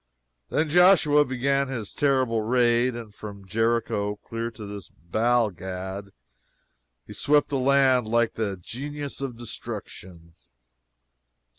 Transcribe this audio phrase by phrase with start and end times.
[0.49, 6.09] Then Joshua began his terrible raid, and from Jericho clear to this Baal Gad,
[7.05, 10.33] he swept the land like the Genius of Destruction.